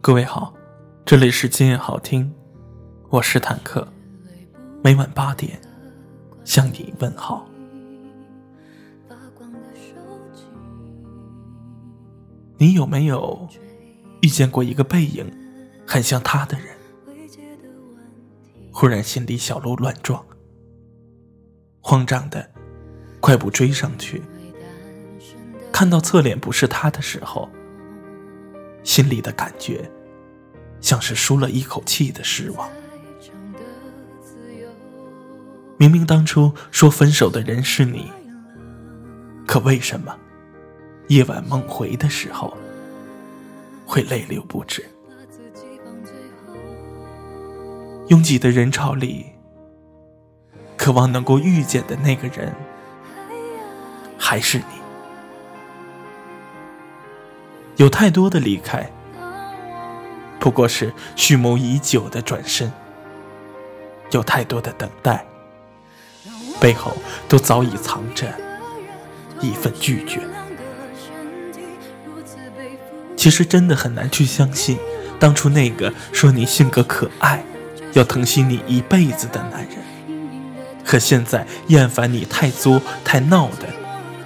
[0.00, 0.54] 各位好，
[1.04, 2.32] 这里是今夜好听，
[3.10, 3.86] 我是坦克，
[4.82, 5.60] 每晚八点
[6.44, 7.46] 向你问好。
[12.56, 13.48] 你有没有
[14.22, 15.30] 遇见过一个背影
[15.86, 16.66] 很像他的人？
[18.72, 20.24] 忽然心里小鹿乱撞，
[21.80, 22.50] 慌张的
[23.20, 24.22] 快步追上去，
[25.80, 27.48] 看到侧脸不是他的时候。
[28.82, 29.90] 心里的感觉，
[30.82, 32.68] 像是舒了一口气的失望。
[35.78, 38.12] 明明当初说分手的人是你，
[39.46, 40.14] 可为什么
[41.08, 42.54] 夜晚梦回的时候
[43.86, 44.84] 会泪流不止？
[48.08, 49.24] 拥挤的人潮里，
[50.76, 52.54] 渴望能够遇见的那个人，
[54.18, 54.79] 还是你。
[57.80, 58.90] 有太多的离开，
[60.38, 62.68] 不过是蓄谋已久的转身；
[64.10, 65.24] 有太多的等待，
[66.60, 66.92] 背后
[67.26, 68.26] 都早已藏着
[69.40, 70.20] 一份拒绝。
[73.16, 74.78] 其实真的很难去相信，
[75.18, 77.42] 当初那个说你性格可爱，
[77.94, 79.78] 要疼惜你一辈子的男人，
[80.84, 83.66] 和现在厌烦你太作太闹的，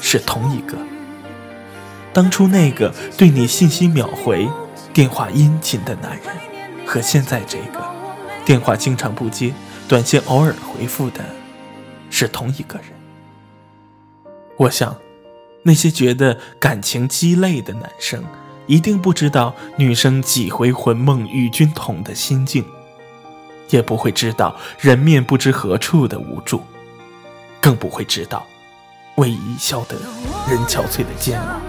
[0.00, 0.78] 是同一个。
[2.12, 4.48] 当初那个对你信息秒回、
[4.92, 6.26] 电话殷勤的男人，
[6.84, 7.80] 和现在这个
[8.44, 9.52] 电话经常不接、
[9.86, 11.24] 短信偶尔回复的，
[12.10, 12.86] 是同一个人。
[14.56, 14.96] 我想，
[15.62, 18.24] 那些觉得感情鸡肋的男生，
[18.66, 22.64] 一定不知道女生几回魂梦与君同的心境，
[23.68, 26.60] 也不会知道人面不知何处的无助，
[27.60, 28.44] 更不会知道
[29.14, 29.96] 为伊消得
[30.48, 31.60] 人憔悴的煎熬。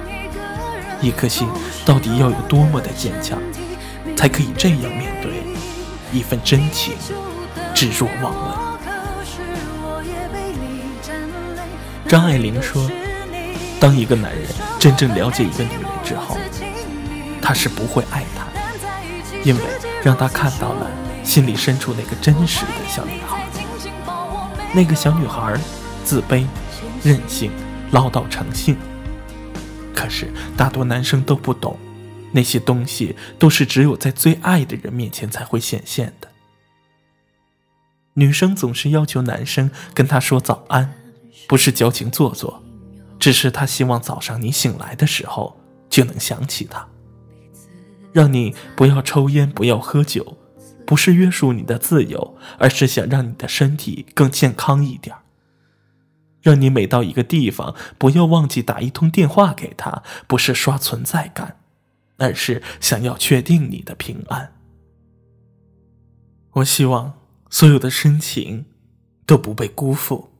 [1.02, 1.48] 一颗心
[1.86, 3.40] 到底要有多么的坚强，
[4.16, 5.44] 才可以这样面对
[6.12, 6.94] 一份真情，
[7.74, 8.72] 置若罔闻？
[12.08, 12.90] 张爱玲说
[13.80, 14.44] ：“当一个男人
[14.78, 16.38] 真正了解一个女人之后，
[17.42, 18.46] 他是不会爱她，
[19.44, 19.62] 因为
[20.04, 20.88] 让他看到了
[21.24, 23.48] 心里深处那个真实的小女孩。
[24.74, 25.58] 那个小女孩，
[26.04, 26.46] 自卑、
[27.02, 27.50] 任性、
[27.92, 28.78] 唠叨成性。”
[30.02, 31.78] 可是，大多男生都不懂，
[32.32, 36.28] 那些东西都是只有在最爱的人面前才会显现的。
[38.16, 40.92] 女生总是要求男生跟她说早安，
[41.48, 42.64] 不是矫情做作，
[43.20, 45.56] 只是她希望早上你醒来的时候
[45.88, 46.88] 就能想起他。
[48.12, 50.36] 让你不要抽烟，不要喝酒，
[50.84, 55.16] 不是约束你的自由，而是想让你的身体更健康一点。
[56.42, 61.58] 让你每到一个地方，不要忘记打一通电话给他，不是刷存在感，
[62.18, 64.54] 而是想要确定你的平安。
[66.54, 67.14] 我希望
[67.50, 68.66] 所有的深情
[69.26, 70.32] 都不被辜负，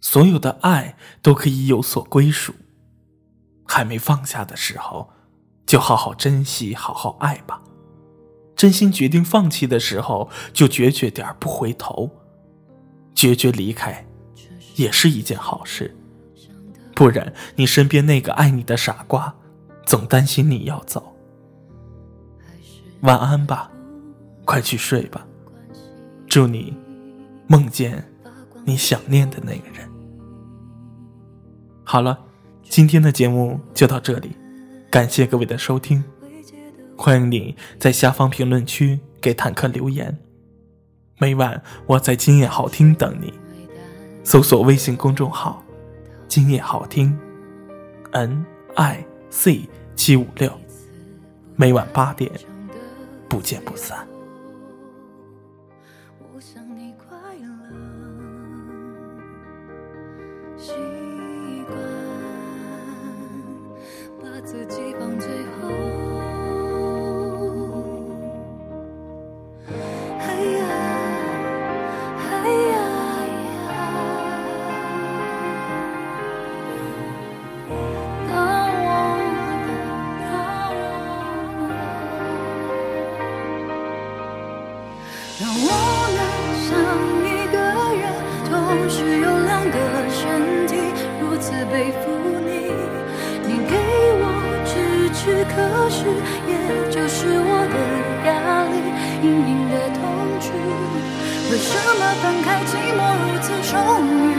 [0.00, 2.54] 所有的爱都可以有所归属。
[3.66, 5.10] 还没放下的时候，
[5.66, 7.62] 就好好珍惜，好好爱吧。
[8.56, 12.10] 真心决定放弃的时候，就决绝点不回头，
[13.14, 14.06] 决绝离开。
[14.76, 15.94] 也是一件好事，
[16.94, 19.34] 不然你身边那个爱你的傻瓜，
[19.84, 21.16] 总担心你要走。
[23.00, 23.70] 晚安吧，
[24.44, 25.26] 快去睡吧。
[26.26, 26.76] 祝你
[27.46, 28.04] 梦见
[28.64, 29.88] 你想念的那个人。
[31.82, 32.18] 好了，
[32.62, 34.36] 今天的节目就到这里，
[34.90, 36.04] 感谢各位的收听，
[36.96, 40.18] 欢迎你在下方评论区给坦克留言。
[41.18, 43.39] 每晚我在今夜好听等你。
[44.22, 45.62] 搜索微信公众号
[46.28, 47.18] “今夜好听
[48.12, 48.44] ”，N
[48.74, 50.52] I C 七五六，
[51.56, 52.30] 每晚八点
[53.28, 54.06] 不见不散。
[56.18, 57.48] 我想你快乐
[85.52, 85.66] 我
[86.14, 86.22] 能
[86.62, 86.70] 像
[87.26, 87.58] 一个
[87.98, 88.02] 人，
[88.46, 88.54] 同
[88.88, 89.76] 时有两个
[90.08, 90.78] 身体，
[91.20, 92.06] 如此背负。
[92.46, 92.70] 你
[93.42, 93.74] 你给
[94.22, 94.24] 我
[94.64, 95.58] 支持，可
[95.90, 96.06] 是
[96.46, 96.54] 也
[96.90, 97.76] 就是我的
[98.30, 98.30] 压
[98.70, 98.78] 力，
[99.26, 99.98] 隐隐的痛
[100.40, 100.46] 楚。
[101.50, 102.62] 为什么分开？
[102.70, 103.74] 寂寞如此充
[104.30, 104.38] 裕，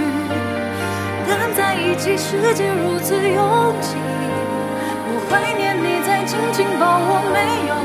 [1.27, 3.97] 但在一起，世界如此拥挤。
[5.13, 7.75] 我怀念你，在紧紧抱我，没有。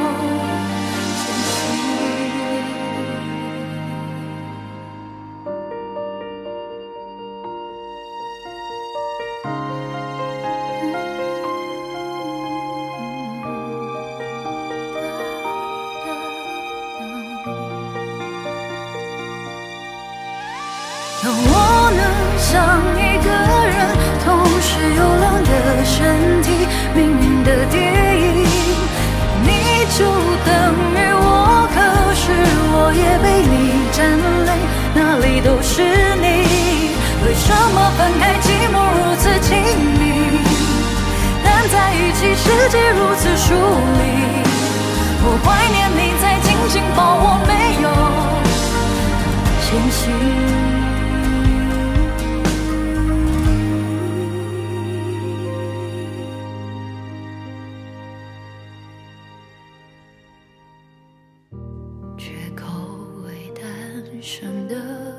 [21.22, 21.50] 当我
[21.96, 22.02] 能
[22.38, 22.52] 想
[22.94, 23.28] 一个
[23.66, 23.76] 人，
[24.24, 24.26] 同
[24.60, 25.50] 时有两个
[25.84, 25.94] 身
[26.42, 26.46] 体，
[26.94, 27.74] 命运的电
[28.20, 28.46] 影，
[29.42, 29.48] 你
[29.96, 30.04] 就
[30.44, 30.50] 等
[30.94, 31.76] 于我，可
[32.14, 32.24] 是
[32.72, 33.54] 我也被你
[33.92, 33.98] 占
[34.46, 34.50] 领，
[34.94, 35.82] 哪里都是
[36.20, 36.24] 你，
[37.24, 39.56] 为什么分开寂寞如此亲
[39.98, 40.02] 密，
[41.42, 43.54] 但在一起世界如此疏
[43.98, 44.00] 离，
[45.24, 47.00] 我怀念你在紧紧抱
[64.26, 65.15] 真的